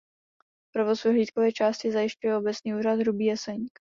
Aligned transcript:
Provoz 0.71 1.03
vyhlídkové 1.03 1.51
části 1.51 1.91
zajišťuje 1.91 2.37
Obecní 2.37 2.75
úřad 2.75 2.99
Hrubý 2.99 3.25
Jeseník. 3.25 3.79